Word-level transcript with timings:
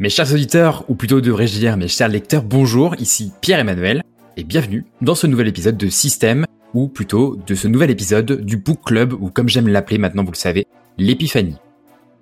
Mes 0.00 0.08
chers 0.08 0.32
auditeurs, 0.32 0.86
ou 0.88 0.94
plutôt 0.94 1.20
devrais-je 1.20 1.76
mes 1.76 1.86
chers 1.86 2.08
lecteurs, 2.08 2.42
bonjour, 2.42 2.94
ici 2.98 3.32
Pierre-Emmanuel, 3.42 4.02
et 4.38 4.44
bienvenue 4.44 4.86
dans 5.02 5.14
ce 5.14 5.26
nouvel 5.26 5.46
épisode 5.46 5.76
de 5.76 5.90
Système, 5.90 6.46
ou 6.72 6.88
plutôt 6.88 7.36
de 7.46 7.54
ce 7.54 7.68
nouvel 7.68 7.90
épisode 7.90 8.40
du 8.40 8.56
Book 8.56 8.78
Club, 8.86 9.12
ou 9.12 9.28
comme 9.28 9.50
j'aime 9.50 9.68
l'appeler 9.68 9.98
maintenant 9.98 10.24
vous 10.24 10.32
le 10.32 10.38
savez, 10.38 10.66
l'épiphanie. 10.96 11.56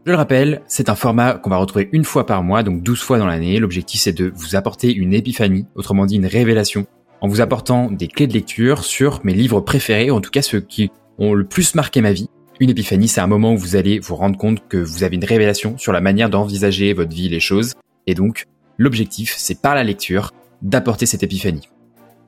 Je 0.04 0.10
le 0.10 0.16
rappelle, 0.16 0.62
c'est 0.66 0.88
un 0.88 0.96
format 0.96 1.34
qu'on 1.34 1.50
va 1.50 1.58
retrouver 1.58 1.88
une 1.92 2.02
fois 2.02 2.26
par 2.26 2.42
mois, 2.42 2.64
donc 2.64 2.82
12 2.82 3.00
fois 3.00 3.18
dans 3.18 3.28
l'année. 3.28 3.60
L'objectif 3.60 4.00
c'est 4.00 4.12
de 4.12 4.32
vous 4.34 4.56
apporter 4.56 4.92
une 4.92 5.14
épiphanie, 5.14 5.64
autrement 5.76 6.04
dit 6.04 6.16
une 6.16 6.26
révélation, 6.26 6.84
en 7.20 7.28
vous 7.28 7.40
apportant 7.40 7.92
des 7.92 8.08
clés 8.08 8.26
de 8.26 8.34
lecture 8.34 8.82
sur 8.82 9.20
mes 9.22 9.34
livres 9.34 9.60
préférés, 9.60 10.10
ou 10.10 10.16
en 10.16 10.20
tout 10.20 10.32
cas 10.32 10.42
ceux 10.42 10.60
qui 10.60 10.90
ont 11.18 11.32
le 11.32 11.44
plus 11.44 11.76
marqué 11.76 12.00
ma 12.00 12.10
vie, 12.10 12.28
une 12.60 12.70
épiphanie, 12.70 13.08
c'est 13.08 13.20
un 13.20 13.26
moment 13.26 13.52
où 13.52 13.56
vous 13.56 13.76
allez 13.76 13.98
vous 13.98 14.16
rendre 14.16 14.36
compte 14.36 14.66
que 14.68 14.76
vous 14.76 15.04
avez 15.04 15.16
une 15.16 15.24
révélation 15.24 15.78
sur 15.78 15.92
la 15.92 16.00
manière 16.00 16.30
d'envisager 16.30 16.92
votre 16.92 17.14
vie, 17.14 17.28
les 17.28 17.40
choses. 17.40 17.74
Et 18.06 18.14
donc, 18.14 18.46
l'objectif, 18.78 19.34
c'est 19.36 19.60
par 19.60 19.74
la 19.74 19.84
lecture, 19.84 20.32
d'apporter 20.62 21.06
cette 21.06 21.22
épiphanie. 21.22 21.68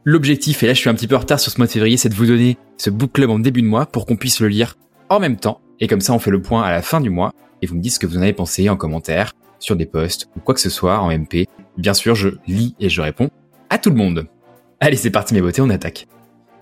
L'objectif, 0.05 0.63
et 0.63 0.67
là 0.67 0.73
je 0.73 0.79
suis 0.79 0.89
un 0.89 0.95
petit 0.95 1.07
peu 1.07 1.17
en 1.17 1.21
retard 1.21 1.41
sur 1.41 1.53
ce 1.53 1.59
mois 1.59 1.67
de 1.67 1.73
février, 1.73 1.97
c'est 1.97 2.09
de 2.09 2.15
vous 2.15 2.27
donner 2.27 2.57
ce 2.79 2.89
book 2.91 3.13
club 3.13 3.31
en 3.31 3.39
début 3.39 3.61
de 3.61 3.67
mois 3.67 3.87
pour 3.87 4.07
qu'on 4.07 4.17
puisse 4.17 4.41
le 4.41 4.49
lire 4.49 4.77
en 5.09 5.21
même 5.21 5.37
temps. 5.37 5.61
Et 5.81 5.89
comme 5.89 6.01
ça, 6.01 6.13
on 6.13 6.19
fait 6.19 6.31
le 6.31 6.41
point 6.41 6.63
à 6.63 6.71
la 6.71 6.83
fin 6.83 7.01
du 7.01 7.11
mois 7.11 7.33
et 7.61 7.67
vous 7.67 7.75
me 7.75 7.81
dites 7.81 7.95
ce 7.95 7.99
que 7.99 8.07
vous 8.07 8.17
en 8.17 8.23
avez 8.23 8.33
pensé 8.33 8.69
en 8.71 8.77
commentaire, 8.77 9.35
sur 9.59 9.77
des 9.77 9.87
posts 9.87 10.29
ou 10.37 10.41
quoi 10.41 10.55
que 10.55 10.61
ce 10.61 10.71
soit 10.71 11.01
en 11.01 11.11
MP. 11.11 11.47
Bien 11.77 11.95
sûr, 11.95 12.15
je 12.15 12.31
lis 12.47 12.75
et 12.81 12.89
je 12.89 13.01
réponds 13.01 13.31
à 13.69 13.79
tout 13.79 13.91
le 13.91 13.97
monde. 13.97 14.27
Allez, 14.81 14.97
c'est 14.97 15.11
parti 15.11 15.35
mes 15.35 15.43
beautés, 15.43 15.61
on 15.61 15.71
attaque. 15.71 16.07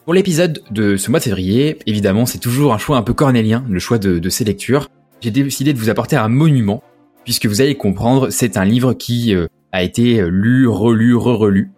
Pour 0.09 0.15
l'épisode 0.15 0.63
de 0.71 0.97
ce 0.97 1.11
mois 1.11 1.21
de 1.21 1.25
février, 1.25 1.77
évidemment, 1.85 2.25
c'est 2.25 2.39
toujours 2.39 2.73
un 2.73 2.79
choix 2.79 2.97
un 2.97 3.03
peu 3.03 3.13
cornélien, 3.13 3.63
le 3.69 3.79
choix 3.79 3.99
de, 3.99 4.27
ces 4.31 4.43
lectures. 4.43 4.89
J'ai 5.21 5.31
décidé 5.31 5.75
de 5.75 5.79
vous 5.79 5.91
apporter 5.91 6.17
un 6.17 6.29
monument, 6.29 6.83
puisque 7.25 7.45
vous 7.45 7.61
allez 7.61 7.75
comprendre, 7.75 8.31
c'est 8.31 8.57
un 8.57 8.65
livre 8.65 8.95
qui 8.95 9.35
euh, 9.35 9.49
a 9.71 9.83
été 9.83 10.25
lu, 10.27 10.67
relu, 10.67 11.15
re-relu. 11.15 11.73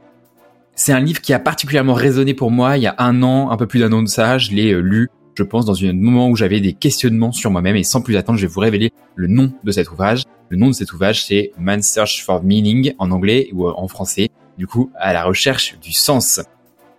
C'est 0.77 0.93
un 0.93 1.01
livre 1.01 1.21
qui 1.21 1.33
a 1.33 1.41
particulièrement 1.41 1.95
résonné 1.95 2.33
pour 2.33 2.53
moi 2.53 2.77
il 2.77 2.85
y 2.85 2.87
a 2.87 2.95
un 2.99 3.25
an, 3.25 3.51
un 3.51 3.57
peu 3.57 3.67
plus 3.67 3.81
d'un 3.81 3.93
an 3.93 4.01
de 4.01 4.09
ça. 4.09 4.39
Je 4.39 4.53
l'ai 4.53 4.75
euh, 4.75 4.79
lu, 4.79 5.09
je 5.35 5.43
pense, 5.43 5.65
dans 5.65 5.83
un 5.83 5.93
moment 5.93 6.29
où 6.29 6.37
j'avais 6.37 6.61
des 6.61 6.73
questionnements 6.73 7.33
sur 7.33 7.51
moi-même. 7.51 7.75
Et 7.75 7.83
sans 7.83 8.01
plus 8.01 8.17
attendre, 8.17 8.39
je 8.39 8.47
vais 8.47 8.53
vous 8.53 8.61
révéler 8.61 8.93
le 9.17 9.27
nom 9.27 9.53
de 9.65 9.73
cet 9.73 9.91
ouvrage. 9.91 10.23
Le 10.51 10.57
nom 10.57 10.69
de 10.69 10.73
cet 10.73 10.93
ouvrage, 10.93 11.25
c'est 11.25 11.51
Man's 11.59 11.89
Search 11.89 12.23
for 12.25 12.45
Meaning 12.45 12.95
en 12.99 13.11
anglais 13.11 13.49
ou 13.53 13.69
en 13.69 13.89
français. 13.89 14.29
Du 14.57 14.69
coup, 14.69 14.93
à 14.95 15.13
la 15.13 15.25
recherche 15.25 15.77
du 15.81 15.91
sens. 15.91 16.41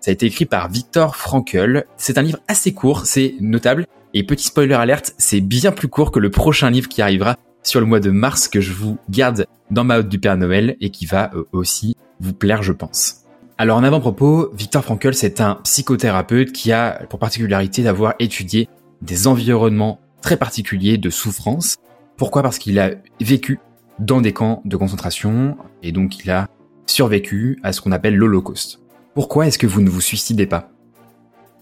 Ça 0.02 0.10
a 0.10 0.14
été 0.14 0.26
écrit 0.26 0.46
par 0.46 0.68
Victor 0.68 1.16
Frankl. 1.16 1.86
C'est 1.96 2.18
un 2.18 2.24
livre 2.24 2.40
assez 2.48 2.74
court, 2.74 3.06
c'est 3.06 3.36
notable. 3.40 3.86
Et 4.16 4.24
petit 4.24 4.46
spoiler 4.46 4.74
alerte, 4.74 5.14
c'est 5.20 5.42
bien 5.42 5.72
plus 5.72 5.88
court 5.88 6.12
que 6.12 6.20
le 6.20 6.32
prochain 6.32 6.72
livre 6.72 6.90
qui 6.90 7.04
arrivera 7.04 7.38
sur 7.62 7.80
le 7.80 7.86
mois 7.86 8.00
de 8.00 8.10
mars 8.10 8.48
que 8.48 8.62
je 8.62 8.74
vous 8.74 8.98
garde 9.12 9.46
dans 9.70 9.84
ma 9.84 10.00
haute 10.00 10.10
du 10.10 10.20
Père 10.20 10.38
Noël 10.38 10.76
et 10.82 10.90
qui 10.90 11.06
va 11.06 11.30
euh, 11.36 11.46
aussi 11.52 11.96
vous 12.20 12.34
plaire, 12.34 12.64
je 12.64 12.74
pense. 12.74 13.26
Alors 13.60 13.78
en 13.78 13.84
avant-propos, 13.84 14.50
Victor 14.56 14.84
Frankl, 14.84 15.14
c'est 15.14 15.40
un 15.40 15.60
psychothérapeute 15.64 16.52
qui 16.52 16.72
a 16.72 17.06
pour 17.08 17.20
particularité 17.20 17.84
d'avoir 17.84 18.16
étudié 18.18 18.68
des 19.04 19.28
environnements 19.28 20.00
très 20.24 20.36
particuliers 20.36 20.98
de 20.98 21.12
souffrance. 21.12 21.78
Pourquoi? 22.18 22.42
Parce 22.42 22.58
qu'il 22.58 22.80
a 22.80 22.90
vécu 23.20 23.60
dans 24.00 24.20
des 24.20 24.34
camps 24.34 24.64
de 24.66 24.78
concentration 24.78 25.58
et 25.84 25.92
donc 25.92 26.26
il 26.26 26.32
a 26.32 26.48
survécu 26.88 27.60
à 27.62 27.72
ce 27.72 27.82
qu'on 27.82 27.92
appelle 27.92 28.16
l'Holocauste. 28.16 28.81
Pourquoi 29.14 29.48
est-ce 29.48 29.60
que 29.60 29.68
vous 29.68 29.82
ne 29.82 29.90
vous 29.90 30.00
suicidez 30.00 30.46
pas? 30.46 30.70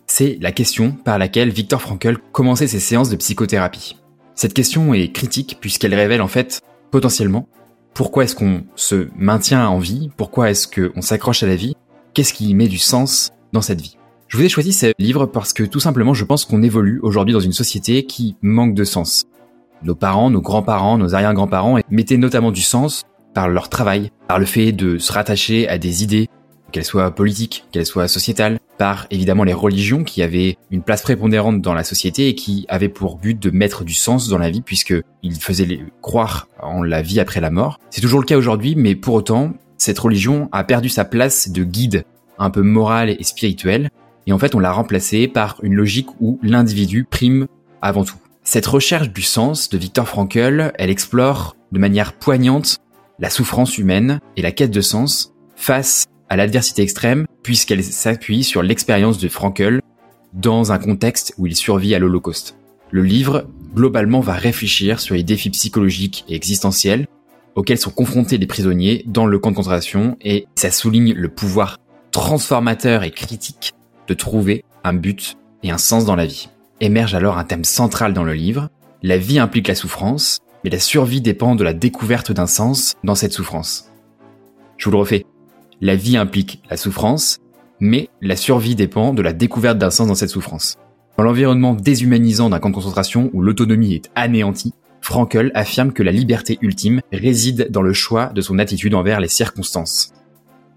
C'est 0.06 0.38
la 0.40 0.52
question 0.52 0.92
par 0.92 1.18
laquelle 1.18 1.50
Victor 1.50 1.82
Frankl 1.82 2.20
commençait 2.32 2.68
ses 2.68 2.80
séances 2.80 3.10
de 3.10 3.16
psychothérapie. 3.16 3.98
Cette 4.36 4.54
question 4.54 4.94
est 4.94 5.12
critique 5.12 5.58
puisqu'elle 5.60 5.96
révèle 5.96 6.22
en 6.22 6.28
fait 6.28 6.62
potentiellement 6.92 7.48
pourquoi 7.96 8.26
est-ce 8.26 8.36
qu'on 8.36 8.66
se 8.76 9.08
maintient 9.16 9.68
en 9.68 9.80
vie, 9.80 10.12
pourquoi 10.16 10.52
est-ce 10.52 10.68
qu'on 10.68 11.02
s'accroche 11.02 11.42
à 11.42 11.48
la 11.48 11.56
vie, 11.56 11.76
qu'est-ce 12.14 12.34
qui 12.34 12.54
met 12.54 12.68
du 12.68 12.78
sens 12.78 13.32
dans 13.52 13.64
cette 13.64 13.82
vie. 13.82 13.98
Je 14.28 14.38
vous 14.38 14.44
ai 14.44 14.50
choisi 14.50 14.72
ce 14.72 14.94
livre 15.00 15.26
parce 15.26 15.52
que 15.52 15.64
tout 15.64 15.80
simplement 15.80 16.14
je 16.14 16.26
pense 16.26 16.46
qu'on 16.46 16.62
évolue 16.62 17.00
aujourd'hui 17.02 17.34
dans 17.34 17.40
une 17.40 17.52
société 17.52 18.06
qui 18.06 18.36
manque 18.44 18.76
de 18.76 18.84
sens. 18.84 19.26
Nos 19.82 19.96
parents, 19.96 20.30
nos 20.30 20.42
grands-parents, 20.42 21.00
nos 21.00 21.16
arrière-grands-parents 21.16 21.80
mettaient 21.90 22.18
notamment 22.18 22.52
du 22.52 22.62
sens 22.62 23.06
par 23.34 23.50
leur 23.50 23.70
travail, 23.70 24.12
par 24.28 24.38
le 24.38 24.46
fait 24.46 24.72
de 24.72 25.00
se 25.00 25.12
rattacher 25.12 25.68
à 25.68 25.80
des 25.80 26.04
idées, 26.04 26.30
qu'elle 26.72 26.86
soit 26.86 27.12
politique, 27.12 27.66
qu'elle 27.72 27.86
soit 27.86 28.08
sociétale, 28.08 28.60
par 28.78 29.08
évidemment 29.12 29.44
les 29.44 29.54
religions 29.54 30.04
qui 30.04 30.22
avaient 30.24 30.58
une 30.72 30.82
place 30.82 31.02
prépondérante 31.02 31.62
dans 31.62 31.74
la 31.74 31.84
société 31.84 32.30
et 32.30 32.36
qui 32.36 32.66
avaient 32.70 32.90
pour 32.90 33.18
but 33.18 33.38
de 33.38 33.52
mettre 33.52 33.84
du 33.84 33.94
sens 33.94 34.30
dans 34.30 34.38
la 34.38 34.50
vie 34.50 34.62
puisque 34.62 34.94
ils 35.22 35.36
faisaient 35.36 35.80
croire 36.02 36.48
en 36.62 36.82
la 36.82 37.02
vie 37.02 37.20
après 37.20 37.42
la 37.42 37.52
mort. 37.52 37.80
C'est 37.90 38.02
toujours 38.02 38.22
le 38.22 38.26
cas 38.26 38.38
aujourd'hui, 38.38 38.76
mais 38.76 38.96
pour 38.96 39.16
autant, 39.16 39.54
cette 39.78 40.00
religion 40.00 40.50
a 40.52 40.64
perdu 40.64 40.90
sa 40.90 41.06
place 41.06 41.50
de 41.50 41.64
guide 41.64 42.06
un 42.38 42.50
peu 42.50 42.62
moral 42.62 43.10
et 43.10 43.24
spirituel 43.24 43.90
et 44.28 44.34
en 44.34 44.40
fait 44.40 44.56
on 44.56 44.60
l'a 44.60 44.72
remplacée 44.72 45.28
par 45.28 45.58
une 45.62 45.76
logique 45.76 46.08
où 46.22 46.40
l'individu 46.42 47.06
prime 47.10 47.48
avant 47.82 48.04
tout. 48.04 48.18
Cette 48.44 48.66
recherche 48.66 49.12
du 49.12 49.22
sens 49.22 49.70
de 49.70 49.78
Viktor 49.78 50.08
Frankl, 50.08 50.72
elle 50.76 50.90
explore 50.90 51.56
de 51.72 51.80
manière 51.80 52.14
poignante 52.14 52.78
la 53.20 53.30
souffrance 53.30 53.78
humaine 53.78 54.20
et 54.38 54.42
la 54.42 54.52
quête 54.52 54.72
de 54.72 54.82
sens 54.82 55.34
face 55.56 56.06
à 56.30 56.38
l'adversité 56.38 56.82
extrême 56.82 57.26
puisqu'elle 57.44 57.84
s'appuie 57.84 58.44
sur 58.44 58.64
l'expérience 58.64 59.18
de 59.18 59.28
Frankel 59.28 59.82
dans 60.34 60.72
un 60.72 60.78
contexte 60.78 61.34
où 61.38 61.48
il 61.48 61.56
survit 61.56 61.96
à 61.96 62.00
l'Holocauste. 62.00 62.56
Le 62.92 63.04
livre, 63.04 63.48
globalement, 63.76 64.20
va 64.20 64.34
réfléchir 64.34 65.00
sur 65.00 65.16
les 65.16 65.24
défis 65.24 65.50
psychologiques 65.50 66.26
et 66.28 66.36
existentiels 66.36 67.08
auxquels 67.56 67.78
sont 67.78 67.92
confrontés 67.92 68.38
les 68.38 68.48
prisonniers 68.48 69.04
dans 69.06 69.26
le 69.26 69.38
camp 69.40 69.52
de 69.52 69.56
concentration 69.56 70.18
et 70.22 70.48
ça 70.56 70.72
souligne 70.72 71.14
le 71.14 71.30
pouvoir 71.30 71.78
transformateur 72.12 73.04
et 73.04 73.12
critique 73.12 73.74
de 74.08 74.14
trouver 74.14 74.64
un 74.84 74.94
but 74.94 75.38
et 75.64 75.72
un 75.72 75.78
sens 75.78 76.06
dans 76.06 76.16
la 76.16 76.26
vie. 76.26 76.50
Émerge 76.82 77.14
alors 77.14 77.38
un 77.38 77.44
thème 77.44 77.66
central 77.66 78.14
dans 78.14 78.24
le 78.24 78.34
livre. 78.34 78.70
La 79.04 79.18
vie 79.18 79.40
implique 79.40 79.68
la 79.68 79.76
souffrance, 79.76 80.40
mais 80.64 80.70
la 80.70 80.80
survie 80.80 81.22
dépend 81.22 81.56
de 81.56 81.64
la 81.64 81.74
découverte 81.74 82.32
d'un 82.32 82.48
sens 82.48 82.94
dans 83.04 83.16
cette 83.16 83.34
souffrance. 83.34 83.92
Je 84.78 84.86
vous 84.86 84.92
le 84.92 84.98
refais. 84.98 85.26
La 85.82 85.96
vie 85.96 86.18
implique 86.18 86.62
la 86.70 86.76
souffrance, 86.76 87.38
mais 87.80 88.10
la 88.22 88.36
survie 88.36 88.76
dépend 88.76 89.14
de 89.14 89.22
la 89.22 89.32
découverte 89.32 89.78
d'un 89.78 89.90
sens 89.90 90.10
dans 90.10 90.16
cette 90.16 90.30
souffrance. 90.30 90.76
Dans 91.18 91.24
l'environnement 91.24 91.74
déshumanisant 91.74 92.50
d'un 92.50 92.60
camp 92.60 92.70
de 92.70 92.76
concentration 92.76 93.30
où 93.32 93.42
l'autonomie 93.42 93.94
est 93.94 94.12
anéantie, 94.14 94.74
Frankel 95.00 95.52
affirme 95.56 95.94
que 95.94 96.04
la 96.04 96.12
liberté 96.12 96.58
ultime 96.62 97.00
réside 97.14 97.68
dans 97.72 97.82
le 97.82 97.94
choix 97.94 98.28
de 98.28 98.42
son 98.42 98.60
attitude 98.60 98.94
envers 98.94 99.22
les 99.22 99.30
circonstances. 99.30 100.12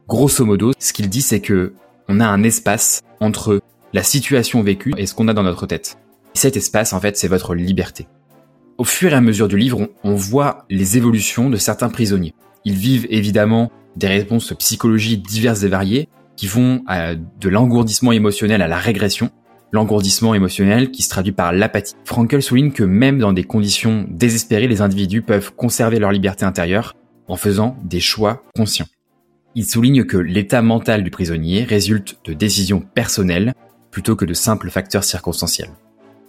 Grosso 0.07 0.45
modo, 0.45 0.73
ce 0.79 0.93
qu'il 0.93 1.09
dit 1.09 1.23
c'est 1.23 1.41
que 1.41 1.75
on 2.09 2.21
a 2.21 2.27
un 2.27 2.45
espace 2.45 3.03
entre 3.19 3.61
la 3.93 4.05
situation 4.05 4.63
vécue 4.63 4.95
et 4.97 5.07
ce 5.07 5.15
qu'on 5.15 5.27
a 5.27 5.35
dans 5.35 5.43
notre 5.43 5.67
tête. 5.67 5.99
cet 6.35 6.57
espace, 6.57 6.93
en 6.93 7.01
fait, 7.01 7.17
c'est 7.17 7.29
votre 7.29 7.57
liberté. 7.57 8.07
Au 8.79 8.85
fur 8.85 9.13
et 9.13 9.17
à 9.17 9.21
mesure 9.21 9.49
du 9.49 9.59
livre, 9.59 9.89
on 10.05 10.15
voit 10.15 10.65
les 10.71 10.97
évolutions 10.97 11.51
de 11.51 11.57
certains 11.57 11.89
prisonniers. 11.89 12.35
Ils 12.65 12.77
vivent 12.77 13.07
évidemment 13.11 13.71
des 13.97 14.07
réponses 14.07 14.53
psychologiques 14.59 15.27
diverses 15.27 15.63
et 15.63 15.69
variées 15.69 16.09
qui 16.37 16.47
vont 16.47 16.83
de 17.41 17.49
l'engourdissement 17.49 18.13
émotionnel 18.13 18.63
à 18.63 18.69
la 18.69 18.79
régression. 18.79 19.31
L'engourdissement 19.73 20.35
émotionnel 20.35 20.91
qui 20.91 21.03
se 21.03 21.09
traduit 21.09 21.33
par 21.33 21.53
l'apathie. 21.53 21.95
Frankel 22.05 22.43
souligne 22.43 22.73
que 22.73 22.83
même 22.83 23.19
dans 23.19 23.33
des 23.33 23.45
conditions 23.45 24.07
désespérées, 24.11 24.69
les 24.69 24.83
individus 24.83 25.23
peuvent 25.23 25.55
conserver 25.55 25.99
leur 25.99 26.13
liberté 26.13 26.45
intérieure 26.45 26.95
en 27.27 27.37
faisant 27.37 27.79
des 27.83 28.01
choix 28.01 28.43
conscients. 28.55 28.87
Il 29.55 29.65
souligne 29.65 30.05
que 30.05 30.19
l'état 30.19 30.61
mental 30.61 31.03
du 31.03 31.11
prisonnier 31.11 31.65
résulte 31.65 32.19
de 32.25 32.35
décisions 32.35 32.81
personnelles 32.81 33.55
plutôt 33.91 34.17
que 34.17 34.25
de 34.25 34.35
simples 34.35 34.71
facteurs 34.71 35.05
circonstanciels. 35.05 35.71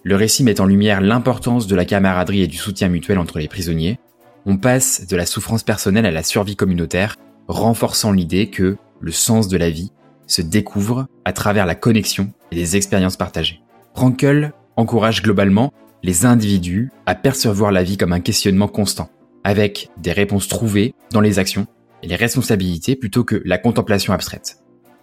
Le 0.02 0.16
récit 0.16 0.44
met 0.44 0.60
en 0.60 0.66
lumière 0.66 1.00
l'importance 1.00 1.66
de 1.66 1.74
la 1.74 1.86
camaraderie 1.86 2.42
et 2.42 2.46
du 2.46 2.58
soutien 2.58 2.88
mutuel 2.88 3.18
entre 3.18 3.38
les 3.38 3.48
prisonniers. 3.48 3.98
On 4.44 4.58
passe 4.58 5.06
de 5.06 5.16
la 5.16 5.24
souffrance 5.24 5.62
personnelle 5.62 6.04
à 6.04 6.10
la 6.10 6.22
survie 6.22 6.56
communautaire 6.56 7.16
renforçant 7.48 8.12
l'idée 8.12 8.48
que 8.50 8.76
le 9.00 9.12
sens 9.12 9.48
de 9.48 9.56
la 9.56 9.70
vie 9.70 9.92
se 10.26 10.42
découvre 10.42 11.06
à 11.24 11.32
travers 11.32 11.66
la 11.66 11.74
connexion 11.74 12.32
et 12.50 12.56
les 12.56 12.76
expériences 12.76 13.16
partagées. 13.16 13.60
Frankel 13.94 14.52
encourage 14.76 15.22
globalement 15.22 15.72
les 16.02 16.26
individus 16.26 16.90
à 17.06 17.14
percevoir 17.14 17.72
la 17.72 17.82
vie 17.82 17.96
comme 17.96 18.12
un 18.12 18.20
questionnement 18.20 18.68
constant, 18.68 19.10
avec 19.42 19.90
des 19.96 20.12
réponses 20.12 20.48
trouvées 20.48 20.94
dans 21.12 21.20
les 21.20 21.38
actions 21.38 21.66
et 22.02 22.08
les 22.08 22.16
responsabilités 22.16 22.96
plutôt 22.96 23.24
que 23.24 23.40
la 23.44 23.58
contemplation 23.58 24.12
abstraite. 24.12 24.58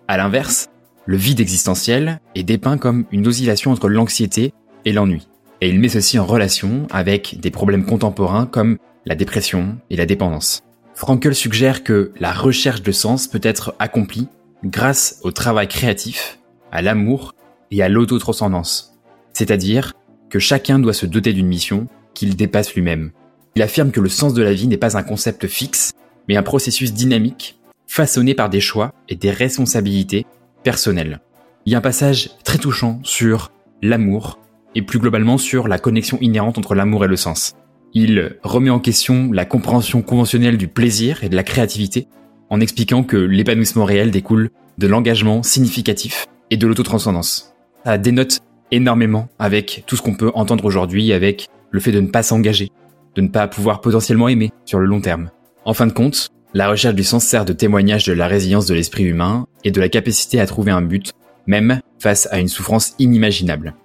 À 0.08 0.18
l'inverse, 0.18 0.70
le 1.06 1.18
vide 1.18 1.40
existentiel 1.40 2.20
est 2.36 2.44
dépeint 2.44 2.78
comme 2.78 3.06
une 3.12 3.28
oscillation 3.28 3.72
entre 3.72 3.90
l'anxiété 3.90 4.54
et 4.86 4.94
l'ennui. 4.94 5.28
Et 5.62 5.70
il 5.70 5.80
met 5.80 5.90
ceci 5.90 6.20
en 6.20 6.26
relation 6.26 6.88
avec 6.92 7.40
des 7.40 7.52
problèmes 7.52 7.86
contemporains 7.86 8.46
comme 8.46 8.78
la 9.06 9.16
dépression 9.16 9.78
et 9.90 9.96
la 9.96 10.06
dépendance. 10.06 10.64
Frankel 10.94 11.34
suggère 11.34 11.84
que 11.84 12.12
la 12.20 12.32
recherche 12.32 12.84
de 12.84 12.92
sens 12.92 13.28
peut 13.28 13.42
être 13.44 13.76
accomplie 13.80 14.28
grâce 14.64 15.20
au 15.24 15.32
travail 15.32 15.68
créatif, 15.68 16.40
à 16.72 16.82
l'amour 16.82 17.34
et 17.72 17.82
à 17.82 17.90
l'autotranscendance. 17.90 19.00
C'est-à-dire 19.34 19.94
que 20.30 20.40
chacun 20.40 20.80
doit 20.80 20.94
se 20.94 21.06
doter 21.06 21.34
d'une 21.34 21.48
mission 21.48 21.88
qu'il 22.14 22.36
dépasse 22.36 22.74
lui-même. 22.76 23.12
Il 23.56 23.62
affirme 23.62 23.92
que 23.92 24.02
le 24.02 24.10
sens 24.10 24.34
de 24.34 24.44
la 24.44 24.54
vie 24.54 24.68
n'est 24.68 24.78
pas 24.78 24.98
un 24.98 25.04
concept 25.04 25.48
fixe, 25.48 25.92
mais 26.28 26.38
un 26.38 26.44
processus 26.44 26.94
dynamique, 26.94 27.60
façonné 27.88 28.36
par 28.36 28.50
des 28.50 28.62
choix 28.62 28.94
et 29.10 29.16
des 29.16 29.32
responsabilités 29.32 30.26
personnelles. 30.64 31.20
Il 31.66 31.72
y 31.72 31.76
a 31.76 31.80
un 31.80 31.82
passage 31.82 32.32
très 32.44 32.58
touchant 32.58 33.00
sur 33.04 33.52
l'amour, 33.82 34.40
et 34.76 34.82
plus 34.82 35.00
globalement 35.00 35.38
sur 35.38 35.68
la 35.68 35.80
connexion 35.80 36.18
inhérente 36.22 36.58
entre 36.58 36.76
l'amour 36.76 37.04
et 37.06 37.08
le 37.08 37.18
sens. 37.18 37.56
Il 37.94 38.38
remet 38.44 38.70
en 38.70 38.80
question 38.80 39.32
la 39.32 39.46
compréhension 39.46 40.02
conventionnelle 40.02 40.58
du 40.58 40.68
plaisir 40.68 41.24
et 41.24 41.30
de 41.30 41.36
la 41.36 41.44
créativité, 41.44 42.08
en 42.50 42.62
expliquant 42.62 43.04
que 43.04 43.18
l'épanouissement 43.18 43.86
réel 43.86 44.12
découle 44.12 44.50
de 44.78 44.88
l'engagement 44.88 45.44
significatif 45.44 46.28
et 46.50 46.58
de 46.58 46.68
l'autotranscendance. 46.68 47.54
Ça 47.86 47.98
dénote 47.98 48.40
énormément 48.72 49.28
avec 49.40 49.84
tout 49.86 49.96
ce 49.96 50.02
qu'on 50.02 50.16
peut 50.16 50.32
entendre 50.34 50.66
aujourd'hui 50.66 51.12
avec 51.12 51.48
le 51.72 51.80
fait 51.80 51.92
de 51.92 52.00
ne 52.00 52.08
pas 52.08 52.24
s'engager, 52.24 52.70
de 53.16 53.22
ne 53.22 53.28
pas 53.28 53.48
pouvoir 53.48 53.82
potentiellement 53.82 54.30
aimer 54.30 54.52
sur 54.66 54.80
le 54.80 54.86
long 54.86 55.02
terme. 55.02 55.30
En 55.66 55.74
fin 55.74 55.88
de 55.88 55.92
compte, 55.92 56.30
la 56.54 56.70
recherche 56.70 56.96
du 56.96 57.04
sens 57.04 57.26
sert 57.26 57.46
de 57.46 57.54
témoignage 57.54 58.06
de 58.06 58.14
la 58.14 58.28
résilience 58.28 58.66
de 58.66 58.74
l'esprit 58.74 59.04
humain 59.04 59.48
et 59.64 59.72
de 59.72 59.80
la 59.80 59.90
capacité 59.90 60.40
à 60.40 60.46
trouver 60.46 60.72
un 60.72 60.82
but, 60.82 61.12
même 61.48 61.80
face 62.00 62.28
à 62.32 62.40
une 62.40 62.48
souffrance 62.48 62.94
inimaginable. 63.00 63.76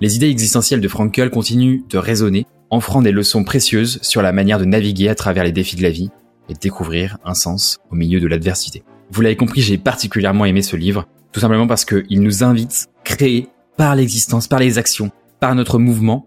Les 0.00 0.16
idées 0.16 0.30
existentielles 0.30 0.80
de 0.80 0.88
Frankel 0.88 1.30
continuent 1.30 1.82
de 1.88 1.98
résonner, 1.98 2.46
offrant 2.70 3.02
des 3.02 3.12
leçons 3.12 3.44
précieuses 3.44 3.98
sur 4.02 4.22
la 4.22 4.32
manière 4.32 4.58
de 4.58 4.64
naviguer 4.64 5.08
à 5.08 5.14
travers 5.14 5.44
les 5.44 5.52
défis 5.52 5.76
de 5.76 5.82
la 5.82 5.90
vie 5.90 6.10
et 6.48 6.54
de 6.54 6.58
découvrir 6.58 7.18
un 7.24 7.34
sens 7.34 7.78
au 7.90 7.94
milieu 7.94 8.20
de 8.20 8.26
l'adversité. 8.26 8.82
Vous 9.10 9.20
l'avez 9.20 9.36
compris, 9.36 9.60
j'ai 9.60 9.78
particulièrement 9.78 10.44
aimé 10.44 10.62
ce 10.62 10.76
livre, 10.76 11.06
tout 11.32 11.40
simplement 11.40 11.66
parce 11.66 11.84
qu'il 11.84 12.22
nous 12.22 12.44
invite 12.44 12.88
à 13.00 13.02
créer 13.04 13.48
par 13.76 13.94
l'existence, 13.94 14.48
par 14.48 14.60
les 14.60 14.78
actions, 14.78 15.10
par 15.40 15.54
notre 15.54 15.78
mouvement, 15.78 16.26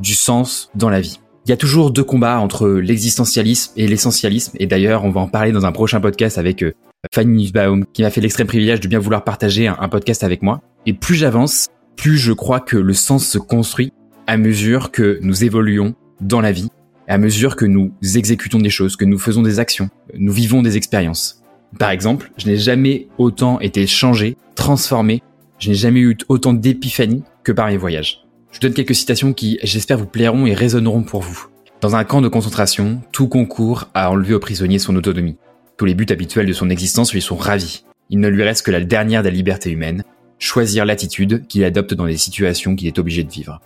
du 0.00 0.14
sens 0.14 0.70
dans 0.74 0.90
la 0.90 1.00
vie. 1.00 1.20
Il 1.46 1.50
y 1.50 1.52
a 1.52 1.56
toujours 1.56 1.92
deux 1.92 2.02
combats 2.02 2.40
entre 2.40 2.68
l'existentialisme 2.68 3.72
et 3.76 3.86
l'essentialisme, 3.86 4.56
et 4.58 4.66
d'ailleurs 4.66 5.04
on 5.04 5.10
va 5.10 5.20
en 5.20 5.28
parler 5.28 5.52
dans 5.52 5.64
un 5.64 5.72
prochain 5.72 6.00
podcast 6.00 6.38
avec 6.38 6.62
euh, 6.62 6.72
Fanny 7.14 7.44
Nussbaum, 7.44 7.84
qui 7.92 8.02
m'a 8.02 8.10
fait 8.10 8.20
l'extrême 8.20 8.48
privilège 8.48 8.80
de 8.80 8.88
bien 8.88 8.98
vouloir 8.98 9.22
partager 9.22 9.68
un, 9.68 9.88
podcast 9.88 10.24
avec 10.24 10.42
moi. 10.42 10.60
Et 10.86 10.92
plus 10.92 11.14
j'avance, 11.14 11.68
plus 11.96 12.18
je 12.18 12.32
crois 12.32 12.60
que 12.60 12.76
le 12.76 12.92
sens 12.94 13.26
se 13.26 13.38
construit 13.38 13.92
à 14.26 14.36
mesure 14.36 14.90
que 14.90 15.18
nous 15.22 15.44
évoluons 15.44 15.94
dans 16.20 16.40
la 16.40 16.52
vie, 16.52 16.68
à 17.08 17.18
mesure 17.18 17.56
que 17.56 17.64
nous 17.64 17.92
exécutons 18.14 18.58
des 18.58 18.70
choses, 18.70 18.96
que 18.96 19.04
nous 19.04 19.18
faisons 19.18 19.42
des 19.42 19.60
actions, 19.60 19.88
nous 20.18 20.32
vivons 20.32 20.62
des 20.62 20.76
expériences. 20.76 21.42
Par 21.78 21.90
exemple, 21.90 22.32
je 22.36 22.46
n'ai 22.46 22.56
jamais 22.56 23.08
autant 23.18 23.60
été 23.60 23.86
changé, 23.86 24.36
transformé, 24.54 25.22
je 25.58 25.68
n'ai 25.68 25.74
jamais 25.74 26.00
eu 26.00 26.16
autant 26.28 26.52
d'épiphanie 26.52 27.22
que 27.44 27.52
par 27.52 27.68
mes 27.68 27.76
voyages. 27.76 28.24
Je 28.50 28.58
vous 28.58 28.62
donne 28.62 28.74
quelques 28.74 28.94
citations 28.94 29.32
qui, 29.32 29.58
j'espère, 29.62 29.98
vous 29.98 30.06
plairont 30.06 30.46
et 30.46 30.54
résonneront 30.54 31.02
pour 31.02 31.22
vous. 31.22 31.46
Dans 31.80 31.94
un 31.94 32.04
camp 32.04 32.22
de 32.22 32.28
concentration, 32.28 33.02
tout 33.12 33.28
concourt 33.28 33.88
à 33.94 34.10
enlever 34.10 34.34
au 34.34 34.40
prisonnier 34.40 34.78
son 34.78 34.96
autonomie. 34.96 35.36
Tous 35.76 35.84
les 35.84 35.94
buts 35.94 36.06
habituels 36.08 36.46
de 36.46 36.52
son 36.52 36.70
existence 36.70 37.12
lui 37.12 37.20
sont 37.20 37.36
ravis. 37.36 37.84
Il 38.08 38.18
ne 38.18 38.28
lui 38.28 38.42
reste 38.42 38.64
que 38.64 38.70
la 38.70 38.80
dernière 38.82 39.22
des 39.22 39.30
libertés 39.30 39.70
humaines, 39.70 40.04
choisir 40.38 40.84
l'attitude 40.84 41.46
qu'il 41.46 41.64
adopte 41.64 41.94
dans 41.94 42.06
les 42.06 42.16
situations 42.16 42.74
qu'il 42.74 42.88
est 42.88 42.98
obligé 42.98 43.24
de 43.24 43.30
vivre. 43.30 43.60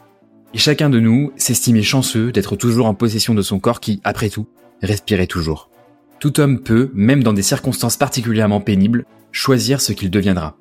Et 0.52 0.58
chacun 0.58 0.90
de 0.90 0.98
nous 0.98 1.32
s'estimait 1.36 1.82
chanceux 1.82 2.32
d'être 2.32 2.56
toujours 2.56 2.86
en 2.86 2.94
possession 2.94 3.34
de 3.34 3.42
son 3.42 3.60
corps 3.60 3.80
qui, 3.80 4.00
après 4.04 4.30
tout, 4.30 4.48
respirait 4.82 5.26
toujours. 5.26 5.70
Tout 6.18 6.40
homme 6.40 6.60
peut, 6.60 6.90
même 6.92 7.22
dans 7.22 7.32
des 7.32 7.42
circonstances 7.42 7.96
particulièrement 7.96 8.60
pénibles, 8.60 9.04
choisir 9.32 9.80
ce 9.80 9.92
qu'il 9.92 10.10
deviendra. 10.10 10.56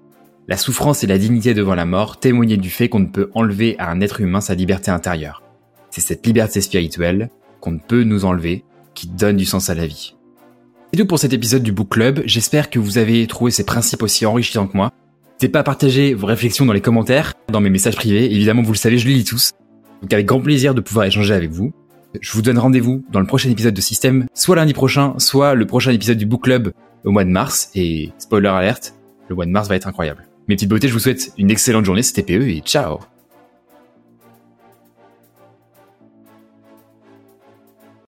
La 0.47 0.57
souffrance 0.57 1.03
et 1.03 1.07
la 1.07 1.17
dignité 1.17 1.53
devant 1.53 1.75
la 1.75 1.85
mort 1.85 2.19
témoignaient 2.19 2.57
du 2.57 2.69
fait 2.69 2.89
qu'on 2.89 2.99
ne 2.99 3.07
peut 3.07 3.29
enlever 3.33 3.75
à 3.77 3.91
un 3.91 4.01
être 4.01 4.21
humain 4.21 4.41
sa 4.41 4.55
liberté 4.55 4.89
intérieure. 4.89 5.43
C'est 5.91 6.01
cette 6.01 6.25
liberté 6.25 6.61
spirituelle 6.61 7.29
qu'on 7.59 7.71
ne 7.71 7.79
peut 7.79 8.03
nous 8.03 8.25
enlever 8.25 8.63
qui 8.93 9.07
donne 9.07 9.37
du 9.37 9.45
sens 9.45 9.69
à 9.69 9.75
la 9.75 9.87
vie. 9.87 10.15
C'est 10.91 10.99
tout 10.99 11.07
pour 11.07 11.19
cet 11.19 11.33
épisode 11.33 11.61
du 11.61 11.71
Book 11.71 11.89
Club. 11.89 12.21
J'espère 12.25 12.69
que 12.69 12.79
vous 12.79 12.97
avez 12.97 13.27
trouvé 13.27 13.51
ces 13.51 13.63
principes 13.63 14.01
aussi 14.01 14.25
enrichissants 14.25 14.67
que 14.67 14.75
moi. 14.77 14.91
N'hésitez 15.33 15.49
pas 15.49 15.59
à 15.59 15.63
partager 15.63 16.13
vos 16.13 16.25
réflexions 16.25 16.65
dans 16.65 16.73
les 16.73 16.81
commentaires, 16.81 17.33
dans 17.49 17.61
mes 17.61 17.69
messages 17.69 17.95
privés. 17.95 18.25
Évidemment, 18.33 18.61
vous 18.61 18.73
le 18.73 18.77
savez, 18.77 18.97
je 18.97 19.07
les 19.07 19.13
lis 19.13 19.23
tous. 19.23 19.51
Donc 20.01 20.13
avec 20.13 20.25
grand 20.25 20.41
plaisir 20.41 20.73
de 20.73 20.81
pouvoir 20.81 21.05
échanger 21.05 21.33
avec 21.33 21.51
vous. 21.51 21.71
Je 22.21 22.31
vous 22.31 22.41
donne 22.41 22.57
rendez-vous 22.57 23.03
dans 23.11 23.19
le 23.19 23.27
prochain 23.27 23.49
épisode 23.49 23.73
de 23.73 23.81
Système, 23.81 24.25
soit 24.33 24.55
lundi 24.55 24.73
prochain, 24.73 25.13
soit 25.17 25.53
le 25.53 25.65
prochain 25.65 25.91
épisode 25.91 26.17
du 26.17 26.25
Book 26.25 26.43
Club 26.43 26.71
au 27.03 27.11
mois 27.11 27.23
de 27.23 27.29
mars. 27.29 27.69
Et 27.75 28.11
spoiler 28.17 28.49
alerte, 28.49 28.95
le 29.27 29.35
mois 29.35 29.45
de 29.45 29.51
mars 29.51 29.67
va 29.67 29.75
être 29.75 29.87
incroyable. 29.87 30.27
Mes 30.47 30.55
petites 30.55 30.69
beautés, 30.69 30.87
je 30.87 30.93
vous 30.93 30.99
souhaite 30.99 31.31
une 31.37 31.51
excellente 31.51 31.85
journée, 31.85 32.01
c'était 32.01 32.23
PE 32.23 32.47
et 32.47 32.61
ciao 32.65 32.99